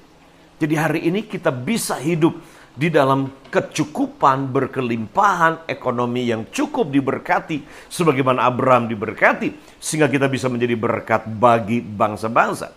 Jadi 0.56 0.74
hari 0.78 1.00
ini 1.10 1.26
kita 1.26 1.50
bisa 1.50 1.98
hidup 1.98 2.38
di 2.76 2.92
dalam 2.92 3.32
kecukupan, 3.48 4.52
berkelimpahan, 4.52 5.64
ekonomi 5.64 6.28
yang 6.28 6.44
cukup 6.52 6.92
diberkati, 6.92 7.64
sebagaimana 7.88 8.44
Abraham 8.44 8.84
diberkati, 8.86 9.80
sehingga 9.80 10.12
kita 10.12 10.28
bisa 10.28 10.52
menjadi 10.52 10.76
berkat 10.76 11.24
bagi 11.26 11.80
bangsa-bangsa. 11.80 12.70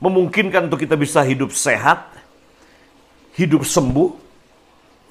Memungkinkan 0.00 0.72
untuk 0.72 0.80
kita 0.80 0.96
bisa 0.96 1.20
hidup 1.20 1.52
sehat, 1.52 2.16
hidup 3.36 3.62
sembuh, 3.62 4.10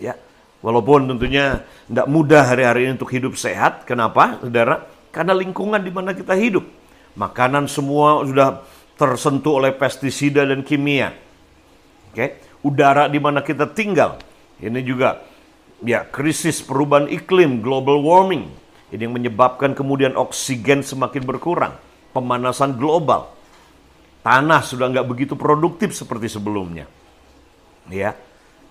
ya. 0.01 0.17
Walaupun 0.65 1.13
tentunya 1.13 1.61
tidak 1.85 2.09
mudah 2.09 2.41
hari-hari 2.41 2.89
ini 2.89 2.97
untuk 2.97 3.13
hidup 3.13 3.37
sehat. 3.37 3.85
Kenapa, 3.85 4.41
saudara? 4.41 4.81
Karena 5.13 5.37
lingkungan 5.37 5.77
di 5.77 5.93
mana 5.93 6.17
kita 6.17 6.33
hidup. 6.33 6.65
Makanan 7.13 7.69
semua 7.69 8.25
sudah 8.25 8.65
tersentuh 8.97 9.61
oleh 9.61 9.77
pestisida 9.77 10.41
dan 10.41 10.65
kimia. 10.65 11.13
Oke, 12.09 12.41
udara 12.65 13.05
di 13.05 13.21
mana 13.21 13.45
kita 13.45 13.69
tinggal. 13.77 14.17
Ini 14.57 14.81
juga 14.81 15.21
ya 15.85 16.01
krisis 16.01 16.65
perubahan 16.65 17.13
iklim, 17.13 17.61
global 17.61 18.01
warming. 18.01 18.49
Ini 18.89 19.05
yang 19.05 19.13
menyebabkan 19.13 19.77
kemudian 19.77 20.17
oksigen 20.17 20.81
semakin 20.81 21.29
berkurang, 21.29 21.77
pemanasan 22.09 22.73
global. 22.73 23.37
Tanah 24.25 24.65
sudah 24.65 24.89
nggak 24.89 25.05
begitu 25.05 25.37
produktif 25.37 25.93
seperti 25.93 26.25
sebelumnya. 26.25 26.89
Ya, 27.85 28.17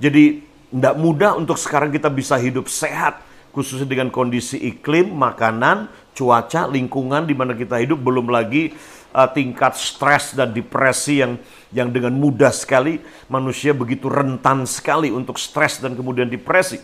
jadi 0.02 0.42
tidak 0.74 0.98
mudah 0.98 1.38
untuk 1.38 1.54
sekarang 1.54 1.94
kita 1.94 2.10
bisa 2.10 2.34
hidup 2.34 2.66
sehat, 2.66 3.22
khususnya 3.54 3.86
dengan 3.86 4.10
kondisi 4.10 4.58
iklim, 4.58 5.14
makanan, 5.14 5.86
cuaca, 6.18 6.66
lingkungan 6.66 7.30
di 7.30 7.34
mana 7.38 7.54
kita 7.54 7.78
hidup, 7.78 8.02
belum 8.02 8.26
lagi 8.26 8.74
uh, 9.14 9.30
tingkat 9.30 9.78
stres 9.78 10.34
dan 10.34 10.50
depresi 10.50 11.22
yang 11.22 11.38
yang 11.70 11.94
dengan 11.94 12.10
mudah 12.18 12.50
sekali 12.50 12.98
manusia 13.30 13.70
begitu 13.70 14.10
rentan 14.10 14.66
sekali 14.66 15.14
untuk 15.14 15.38
stres 15.38 15.78
dan 15.78 15.94
kemudian 15.94 16.26
depresi. 16.26 16.82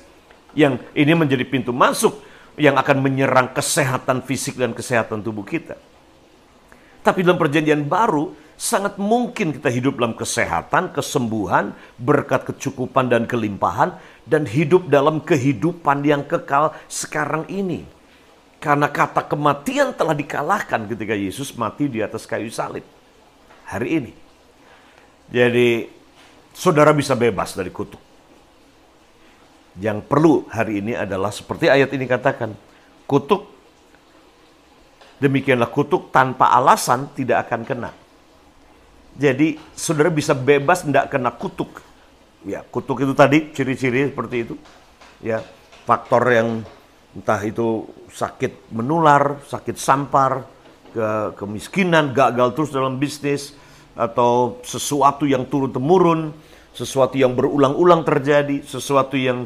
Yang 0.55 0.87
ini 0.95 1.11
menjadi 1.19 1.43
pintu 1.43 1.75
masuk 1.75 2.23
yang 2.55 2.79
akan 2.79 3.03
menyerang 3.03 3.51
kesehatan 3.51 4.23
fisik 4.23 4.55
dan 4.55 4.71
kesehatan 4.71 5.19
tubuh 5.19 5.43
kita. 5.43 5.75
Tapi 7.03 7.27
dalam 7.27 7.43
perjanjian 7.43 7.83
baru, 7.91 8.31
sangat 8.61 9.01
mungkin 9.01 9.57
kita 9.57 9.73
hidup 9.73 9.97
dalam 9.97 10.13
kesehatan, 10.13 10.93
kesembuhan, 10.93 11.73
berkat 11.97 12.45
kecukupan 12.53 13.09
dan 13.09 13.25
kelimpahan, 13.25 13.97
dan 14.29 14.45
hidup 14.45 14.85
dalam 14.93 15.25
kehidupan 15.25 16.05
yang 16.05 16.21
kekal 16.29 16.77
sekarang 16.85 17.49
ini. 17.49 17.89
Karena 18.61 18.93
kata 18.93 19.25
kematian 19.25 19.97
telah 19.97 20.13
dikalahkan 20.13 20.85
ketika 20.93 21.17
Yesus 21.17 21.57
mati 21.57 21.89
di 21.89 22.05
atas 22.05 22.29
kayu 22.29 22.53
salib. 22.53 22.85
Hari 23.65 23.89
ini. 23.89 24.13
Jadi 25.33 25.89
saudara 26.53 26.93
bisa 26.93 27.17
bebas 27.17 27.57
dari 27.57 27.73
kutuk. 27.73 28.03
Yang 29.81 30.05
perlu 30.05 30.45
hari 30.53 30.85
ini 30.85 30.93
adalah 30.93 31.33
seperti 31.33 31.73
ayat 31.73 31.89
ini 31.97 32.05
katakan. 32.05 32.53
Kutuk, 33.09 33.49
demikianlah 35.17 35.73
kutuk 35.73 36.13
tanpa 36.13 36.53
alasan 36.53 37.09
tidak 37.17 37.49
akan 37.49 37.65
kena. 37.65 38.00
Jadi 39.21 39.61
saudara 39.77 40.09
bisa 40.09 40.33
bebas 40.33 40.81
tidak 40.81 41.13
kena 41.13 41.29
kutuk. 41.37 41.85
Ya, 42.49 42.65
kutuk 42.65 43.05
itu 43.05 43.13
tadi 43.13 43.53
ciri-ciri 43.53 44.09
seperti 44.09 44.49
itu. 44.49 44.55
Ya, 45.21 45.45
faktor 45.85 46.25
yang 46.33 46.65
entah 47.13 47.37
itu 47.45 47.85
sakit 48.09 48.73
menular, 48.73 49.45
sakit 49.45 49.77
sampar, 49.77 50.49
ke 50.91 51.37
kemiskinan, 51.37 52.17
gagal 52.17 52.57
terus 52.57 52.71
dalam 52.73 52.97
bisnis, 52.97 53.55
atau 53.93 54.59
sesuatu 54.65 55.29
yang 55.29 55.45
turun 55.47 55.69
temurun, 55.69 56.21
sesuatu 56.73 57.21
yang 57.21 57.37
berulang-ulang 57.37 58.03
terjadi, 58.07 58.65
sesuatu 58.65 59.21
yang 59.21 59.45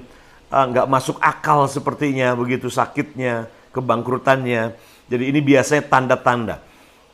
uh, 0.54 0.64
nggak 0.70 0.86
masuk 0.86 1.18
akal 1.18 1.66
sepertinya 1.66 2.32
begitu 2.38 2.70
sakitnya, 2.70 3.50
kebangkrutannya. 3.74 4.76
Jadi 5.10 5.24
ini 5.28 5.40
biasanya 5.44 5.84
tanda-tanda. 5.90 6.62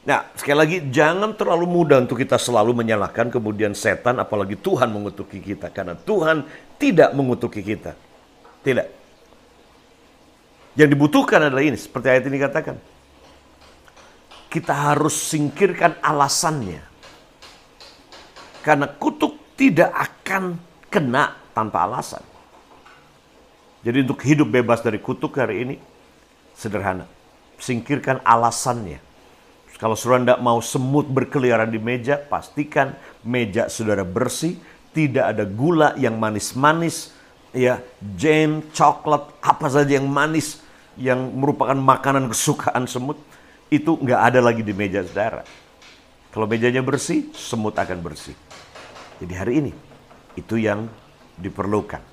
Nah, 0.01 0.33
sekali 0.33 0.57
lagi 0.57 0.77
jangan 0.89 1.37
terlalu 1.37 1.69
mudah 1.69 2.01
untuk 2.01 2.17
kita 2.17 2.41
selalu 2.41 2.73
menyalahkan 2.73 3.29
kemudian 3.29 3.77
setan 3.77 4.17
apalagi 4.17 4.57
Tuhan 4.57 4.89
mengutuki 4.89 5.45
kita 5.45 5.69
karena 5.69 5.93
Tuhan 5.93 6.49
tidak 6.81 7.13
mengutuki 7.13 7.61
kita. 7.61 7.93
Tidak. 8.65 8.87
Yang 10.81 10.89
dibutuhkan 10.97 11.45
adalah 11.45 11.61
ini, 11.61 11.77
seperti 11.77 12.07
ayat 12.09 12.25
ini 12.25 12.39
katakan. 12.41 12.77
Kita 14.49 14.73
harus 14.73 15.15
singkirkan 15.15 16.01
alasannya. 16.01 16.81
Karena 18.65 18.89
kutuk 18.89 19.55
tidak 19.55 19.93
akan 19.93 20.57
kena 20.89 21.37
tanpa 21.53 21.85
alasan. 21.85 22.25
Jadi 23.85 24.05
untuk 24.05 24.21
hidup 24.25 24.49
bebas 24.49 24.81
dari 24.81 24.97
kutuk 24.97 25.37
hari 25.37 25.65
ini, 25.69 25.77
sederhana. 26.57 27.05
Singkirkan 27.61 28.25
alasannya. 28.25 29.10
Kalau 29.81 29.97
saudara 29.97 30.37
tidak 30.37 30.41
mau 30.45 30.61
semut 30.61 31.09
berkeliaran 31.09 31.73
di 31.73 31.81
meja, 31.81 32.21
pastikan 32.21 32.93
meja 33.25 33.73
saudara 33.73 34.05
bersih, 34.05 34.61
tidak 34.93 35.33
ada 35.33 35.49
gula 35.49 35.97
yang 35.97 36.21
manis-manis, 36.21 37.17
ya 37.57 37.81
jam, 38.13 38.61
coklat, 38.77 39.33
apa 39.41 39.67
saja 39.73 39.97
yang 39.97 40.05
manis 40.05 40.61
yang 41.01 41.33
merupakan 41.33 41.73
makanan 41.73 42.29
kesukaan 42.29 42.85
semut 42.85 43.17
itu 43.73 43.97
nggak 43.97 44.21
ada 44.21 44.45
lagi 44.45 44.61
di 44.61 44.77
meja 44.77 45.01
saudara. 45.01 45.49
Kalau 46.29 46.45
mejanya 46.45 46.85
bersih, 46.85 47.33
semut 47.33 47.73
akan 47.73 48.05
bersih. 48.05 48.37
Jadi 49.17 49.33
hari 49.33 49.53
ini 49.65 49.73
itu 50.37 50.61
yang 50.61 50.93
diperlukan. 51.41 52.05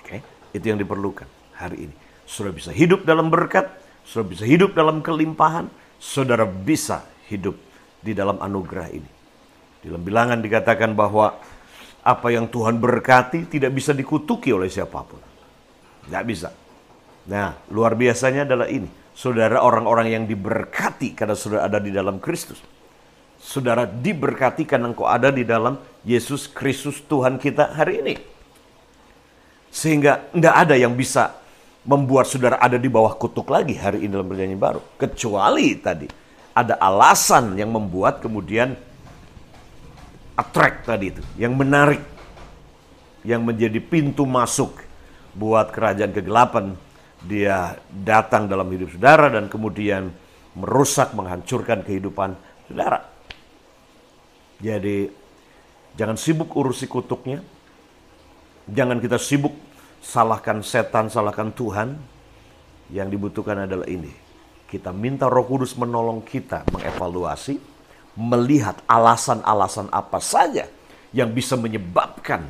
Oke, 0.00 0.24
itu 0.56 0.64
yang 0.72 0.80
diperlukan 0.80 1.28
hari 1.52 1.90
ini. 1.90 1.94
Saudara 2.24 2.56
bisa 2.56 2.72
hidup 2.72 3.04
dalam 3.04 3.28
berkat, 3.28 3.68
saudara 4.08 4.32
bisa 4.32 4.48
hidup 4.48 4.72
dalam 4.72 5.04
kelimpahan, 5.04 5.68
saudara 6.02 6.42
bisa 6.42 7.06
hidup 7.30 7.54
di 8.02 8.10
dalam 8.10 8.42
anugerah 8.42 8.90
ini. 8.90 9.10
Di 9.78 9.86
dalam 9.86 10.02
bilangan 10.02 10.42
dikatakan 10.42 10.98
bahwa 10.98 11.38
apa 12.02 12.28
yang 12.34 12.50
Tuhan 12.50 12.82
berkati 12.82 13.46
tidak 13.46 13.70
bisa 13.70 13.94
dikutuki 13.94 14.50
oleh 14.50 14.66
siapa 14.66 14.98
pun. 15.06 15.22
Tidak 16.10 16.24
bisa. 16.26 16.50
Nah, 17.30 17.54
luar 17.70 17.94
biasanya 17.94 18.42
adalah 18.42 18.66
ini. 18.66 18.90
Saudara 19.14 19.62
orang-orang 19.62 20.10
yang 20.10 20.24
diberkati 20.26 21.14
karena 21.14 21.38
saudara 21.38 21.70
ada 21.70 21.78
di 21.78 21.94
dalam 21.94 22.18
Kristus. 22.18 22.58
Saudara 23.38 23.86
diberkati 23.86 24.66
karena 24.66 24.90
engkau 24.90 25.06
ada 25.06 25.30
di 25.30 25.46
dalam 25.46 25.78
Yesus 26.02 26.50
Kristus 26.50 26.98
Tuhan 27.06 27.38
kita 27.38 27.78
hari 27.78 28.02
ini. 28.02 28.14
Sehingga 29.70 30.26
tidak 30.34 30.54
ada 30.58 30.74
yang 30.74 30.98
bisa 30.98 31.41
membuat 31.82 32.30
saudara 32.30 32.58
ada 32.62 32.78
di 32.78 32.86
bawah 32.86 33.18
kutuk 33.18 33.50
lagi 33.50 33.74
hari 33.74 34.06
ini 34.06 34.14
dalam 34.14 34.28
perjanjian 34.30 34.60
baru. 34.60 34.80
Kecuali 34.94 35.74
tadi 35.82 36.06
ada 36.54 36.78
alasan 36.78 37.58
yang 37.58 37.74
membuat 37.74 38.22
kemudian 38.22 38.76
attract 40.38 40.88
tadi 40.88 41.12
itu, 41.12 41.22
yang 41.36 41.58
menarik, 41.58 42.00
yang 43.26 43.42
menjadi 43.42 43.78
pintu 43.82 44.24
masuk 44.24 44.78
buat 45.34 45.70
kerajaan 45.74 46.12
kegelapan. 46.14 46.74
Dia 47.22 47.78
datang 47.86 48.50
dalam 48.50 48.66
hidup 48.66 48.98
saudara 48.98 49.30
dan 49.30 49.46
kemudian 49.46 50.10
merusak, 50.58 51.14
menghancurkan 51.14 51.86
kehidupan 51.86 52.34
saudara. 52.66 53.06
Jadi 54.58 55.06
jangan 55.94 56.18
sibuk 56.18 56.50
urusi 56.54 56.90
kutuknya. 56.90 57.42
Jangan 58.66 58.98
kita 58.98 59.18
sibuk 59.22 59.54
salahkan 60.02 60.60
setan, 60.66 61.06
salahkan 61.06 61.54
Tuhan. 61.54 61.96
Yang 62.92 63.08
dibutuhkan 63.16 63.64
adalah 63.64 63.88
ini. 63.88 64.12
Kita 64.68 64.92
minta 64.92 65.24
Roh 65.24 65.48
Kudus 65.48 65.72
menolong 65.80 66.20
kita 66.20 66.68
mengevaluasi 66.68 67.56
melihat 68.12 68.76
alasan-alasan 68.84 69.88
apa 69.88 70.20
saja 70.20 70.68
yang 71.16 71.32
bisa 71.32 71.56
menyebabkan 71.56 72.44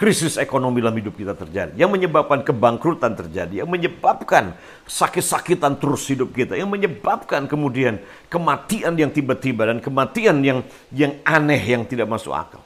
krisis 0.00 0.40
ekonomi 0.40 0.80
dalam 0.80 0.96
hidup 0.96 1.12
kita 1.12 1.36
terjadi, 1.36 1.76
yang 1.76 1.92
menyebabkan 1.92 2.40
kebangkrutan 2.40 3.12
terjadi, 3.12 3.60
yang 3.60 3.68
menyebabkan 3.68 4.56
sakit-sakitan 4.88 5.76
terus 5.76 6.08
hidup 6.08 6.32
kita, 6.32 6.56
yang 6.56 6.72
menyebabkan 6.72 7.44
kemudian 7.44 8.00
kematian 8.32 8.96
yang 8.96 9.12
tiba-tiba 9.12 9.68
dan 9.68 9.76
kematian 9.84 10.40
yang 10.40 10.64
yang 10.88 11.20
aneh 11.20 11.60
yang 11.60 11.84
tidak 11.84 12.08
masuk 12.08 12.32
akal. 12.32 12.64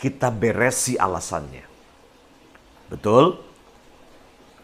Kita 0.00 0.32
beresi 0.32 0.96
alasannya. 0.96 1.75
Betul? 2.86 3.42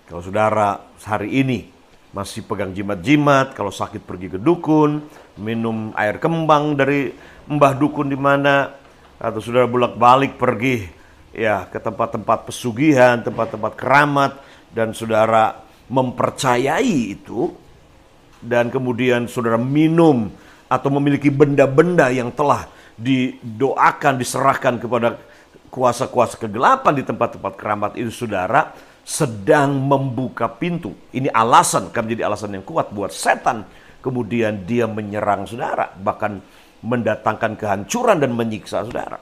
Kalau 0.06 0.22
saudara 0.22 0.78
hari 1.02 1.42
ini 1.42 1.66
masih 2.14 2.44
pegang 2.46 2.70
jimat-jimat, 2.70 3.56
kalau 3.56 3.72
sakit 3.72 4.04
pergi 4.04 4.36
ke 4.36 4.38
dukun, 4.38 5.02
minum 5.40 5.90
air 5.96 6.20
kembang 6.22 6.76
dari 6.78 7.10
mbah 7.48 7.74
dukun 7.74 8.12
di 8.12 8.18
mana, 8.20 8.76
atau 9.16 9.40
sudah 9.42 9.66
bolak-balik 9.66 10.36
pergi 10.36 10.86
ya 11.32 11.66
ke 11.66 11.80
tempat-tempat 11.80 12.46
pesugihan, 12.46 13.18
tempat-tempat 13.24 13.72
keramat, 13.74 14.32
dan 14.70 14.92
saudara 14.92 15.64
mempercayai 15.88 17.16
itu, 17.16 17.50
dan 18.38 18.68
kemudian 18.70 19.26
saudara 19.26 19.58
minum 19.58 20.30
atau 20.70 20.88
memiliki 20.94 21.32
benda-benda 21.32 22.12
yang 22.12 22.30
telah 22.30 22.68
didoakan, 22.94 24.20
diserahkan 24.20 24.78
kepada 24.78 25.16
kuasa-kuasa 25.72 26.36
kegelapan 26.36 26.92
di 26.92 27.04
tempat-tempat 27.08 27.56
keramat 27.56 27.92
itu 27.96 28.12
saudara 28.12 28.76
sedang 29.02 29.72
membuka 29.80 30.44
pintu. 30.46 30.92
Ini 31.16 31.32
alasan, 31.32 31.88
kan 31.88 32.04
menjadi 32.04 32.28
alasan 32.28 32.52
yang 32.52 32.64
kuat 32.68 32.92
buat 32.92 33.08
setan. 33.08 33.64
Kemudian 34.04 34.68
dia 34.68 34.84
menyerang 34.84 35.48
saudara, 35.48 35.88
bahkan 35.96 36.44
mendatangkan 36.84 37.56
kehancuran 37.56 38.20
dan 38.20 38.36
menyiksa 38.36 38.84
saudara. 38.84 39.16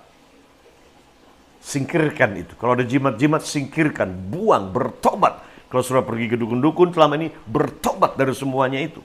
Singkirkan 1.60 2.34
itu. 2.40 2.56
Kalau 2.58 2.74
ada 2.74 2.82
jimat-jimat, 2.82 3.44
singkirkan, 3.44 4.10
buang, 4.10 4.72
bertobat. 4.74 5.44
Kalau 5.70 5.84
sudah 5.84 6.02
pergi 6.02 6.34
ke 6.34 6.36
dukun-dukun 6.40 6.90
selama 6.90 7.20
ini, 7.20 7.28
bertobat 7.46 8.18
dari 8.18 8.34
semuanya 8.34 8.80
itu. 8.80 9.04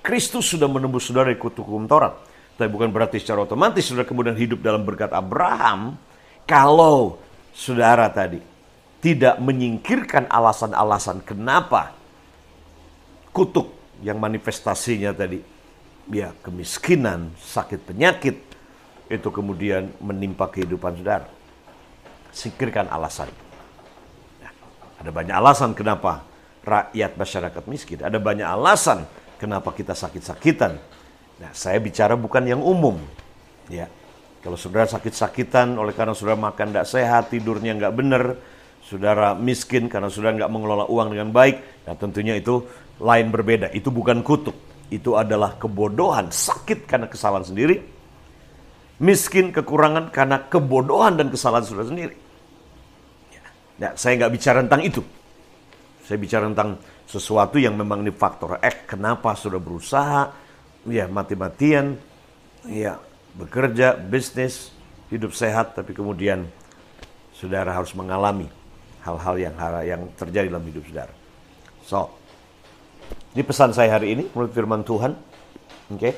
Kristus 0.00 0.48
sudah 0.48 0.70
menembus 0.70 1.10
saudara 1.10 1.28
ikut 1.34 1.52
hukum 1.52 1.84
Taurat. 1.90 2.16
Tapi 2.54 2.70
bukan 2.70 2.92
berarti 2.94 3.18
secara 3.18 3.42
otomatis 3.42 3.82
saudara 3.82 4.06
kemudian 4.06 4.38
hidup 4.38 4.62
dalam 4.62 4.86
berkat 4.86 5.10
Abraham. 5.10 5.98
Kalau 6.44 7.18
saudara 7.56 8.10
tadi 8.12 8.40
tidak 9.00 9.36
menyingkirkan 9.40 10.28
alasan-alasan 10.28 11.24
kenapa 11.24 11.92
kutuk 13.32 13.72
yang 14.00 14.20
manifestasinya 14.20 15.12
tadi 15.16 15.40
ya 16.12 16.36
kemiskinan, 16.44 17.32
sakit 17.40 17.80
penyakit 17.84 18.36
itu 19.08 19.28
kemudian 19.28 19.92
menimpa 20.00 20.48
kehidupan 20.48 21.00
saudara. 21.00 21.28
Singkirkan 22.34 22.90
alasan. 22.90 23.30
Nah, 24.42 24.52
ada 24.98 25.10
banyak 25.14 25.36
alasan 25.36 25.70
kenapa 25.72 26.26
rakyat 26.64 27.14
masyarakat 27.14 27.62
miskin. 27.70 28.00
Ada 28.02 28.18
banyak 28.18 28.48
alasan 28.48 29.06
kenapa 29.38 29.70
kita 29.70 29.94
sakit-sakitan. 29.94 30.80
Nah, 31.38 31.50
saya 31.54 31.78
bicara 31.78 32.18
bukan 32.18 32.42
yang 32.42 32.64
umum. 32.64 32.98
Ya, 33.70 33.88
kalau 34.44 34.60
saudara 34.60 34.84
sakit-sakitan 34.84 35.72
oleh 35.80 35.96
karena 35.96 36.12
saudara 36.12 36.36
makan 36.36 36.68
tidak 36.68 36.84
sehat, 36.84 37.32
tidurnya 37.32 37.72
nggak 37.80 37.94
benar, 37.96 38.36
saudara 38.84 39.32
miskin 39.32 39.88
karena 39.88 40.12
saudara 40.12 40.36
nggak 40.36 40.52
mengelola 40.52 40.84
uang 40.84 41.16
dengan 41.16 41.32
baik, 41.32 41.88
nah 41.88 41.96
tentunya 41.96 42.36
itu 42.36 42.60
lain 43.00 43.32
berbeda. 43.32 43.72
Itu 43.72 43.88
bukan 43.88 44.20
kutuk. 44.20 44.52
Itu 44.92 45.16
adalah 45.16 45.56
kebodohan, 45.56 46.28
sakit 46.28 46.84
karena 46.84 47.08
kesalahan 47.08 47.48
sendiri, 47.48 47.80
miskin 49.00 49.48
kekurangan 49.48 50.12
karena 50.12 50.44
kebodohan 50.44 51.16
dan 51.16 51.32
kesalahan 51.32 51.64
saudara 51.64 51.88
sendiri. 51.88 52.14
Nah, 53.80 53.96
saya 53.96 54.20
nggak 54.20 54.32
bicara 54.36 54.60
tentang 54.60 54.82
itu. 54.84 55.00
Saya 56.04 56.20
bicara 56.20 56.44
tentang 56.52 56.76
sesuatu 57.08 57.56
yang 57.56 57.80
memang 57.80 58.04
ini 58.04 58.12
faktor 58.12 58.60
X. 58.60 58.84
Kenapa 58.92 59.32
sudah 59.32 59.56
berusaha, 59.56 60.28
ya 60.84 61.08
mati-matian, 61.08 61.96
ya 62.68 63.00
bekerja, 63.34 63.98
bisnis, 63.98 64.70
hidup 65.10 65.34
sehat, 65.34 65.74
tapi 65.74 65.90
kemudian 65.92 66.46
saudara 67.34 67.74
harus 67.74 67.90
mengalami 67.92 68.46
hal-hal 69.02 69.34
yang 69.36 69.54
yang 69.84 70.02
terjadi 70.14 70.48
dalam 70.48 70.64
hidup 70.64 70.82
saudara. 70.86 71.14
So, 71.84 72.08
ini 73.36 73.42
pesan 73.44 73.74
saya 73.74 73.98
hari 73.98 74.16
ini 74.16 74.24
menurut 74.32 74.54
firman 74.54 74.86
Tuhan. 74.86 75.12
Oke. 75.92 76.00
Okay? 76.00 76.14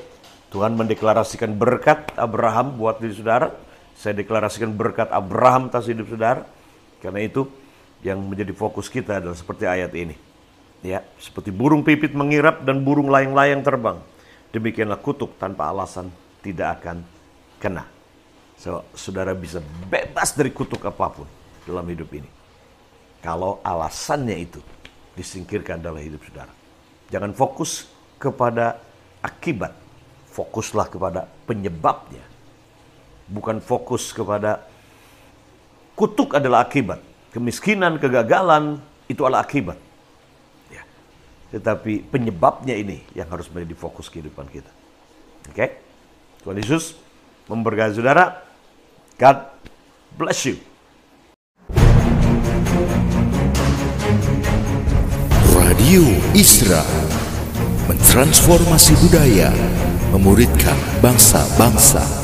Tuhan 0.47 0.79
mendeklarasikan 0.79 1.59
berkat 1.59 2.07
Abraham 2.15 2.79
buat 2.79 3.03
diri 3.03 3.11
saudara. 3.19 3.51
Saya 3.99 4.15
deklarasikan 4.15 4.71
berkat 4.71 5.11
Abraham 5.11 5.67
atas 5.67 5.91
hidup 5.91 6.07
saudara. 6.07 6.47
Karena 7.03 7.19
itu 7.19 7.51
yang 7.99 8.23
menjadi 8.23 8.55
fokus 8.55 8.87
kita 8.87 9.19
adalah 9.19 9.35
seperti 9.35 9.67
ayat 9.67 9.91
ini. 9.91 10.15
Ya, 10.85 11.03
seperti 11.19 11.51
burung 11.51 11.83
pipit 11.83 12.15
mengirap 12.15 12.63
dan 12.63 12.79
burung 12.79 13.11
layang-layang 13.11 13.59
terbang. 13.59 13.99
Demikianlah 14.55 15.01
kutuk 15.03 15.35
tanpa 15.35 15.67
alasan 15.67 16.07
tidak 16.41 16.81
akan 16.81 17.03
kena. 17.57 17.85
So, 18.57 18.81
saudara 18.97 19.37
bisa 19.37 19.61
bebas 19.85 20.33
dari 20.33 20.49
kutuk 20.49 20.81
apa 20.81 21.13
pun 21.13 21.29
dalam 21.69 21.85
hidup 21.85 22.09
ini. 22.09 22.29
Kalau 23.21 23.61
alasannya 23.61 24.37
itu 24.37 24.61
disingkirkan 25.13 25.81
dalam 25.81 26.01
hidup 26.01 26.21
saudara. 26.25 26.53
Jangan 27.13 27.33
fokus 27.37 27.85
kepada 28.17 28.81
akibat. 29.21 29.73
Fokuslah 30.33 30.85
kepada 30.89 31.25
penyebabnya. 31.49 32.21
Bukan 33.25 33.57
fokus 33.61 34.13
kepada 34.13 34.61
kutuk 35.97 36.37
adalah 36.37 36.65
akibat. 36.65 37.01
Kemiskinan, 37.33 37.97
kegagalan 37.97 38.77
itu 39.09 39.25
adalah 39.25 39.45
akibat. 39.45 39.77
Ya. 40.69 40.85
Tetapi 41.57 42.05
penyebabnya 42.09 42.77
ini 42.77 43.01
yang 43.17 43.27
harus 43.33 43.49
menjadi 43.49 43.73
fokus 43.73 44.13
kehidupan 44.13 44.45
kita. 44.49 44.69
Oke? 45.49 45.57
Okay? 45.57 45.69
Tuhan 46.47 46.63
Yesus 46.63 46.95
memberkati 47.51 47.99
saudara. 47.99 48.39
God 49.19 49.51
bless 50.15 50.47
you. 50.47 50.55
Radio 55.51 56.07
Isra 56.31 56.87
mentransformasi 57.91 58.95
budaya, 59.03 59.51
memuridkan 60.15 60.79
bangsa-bangsa. 61.03 62.16